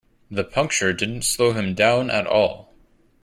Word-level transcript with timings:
The 0.31 0.43
puncture 0.43 0.93
didn't 0.93 1.25
slow 1.25 1.53
him 1.53 1.75
down 1.75 2.09
at 2.09 2.25
all. 2.25 2.73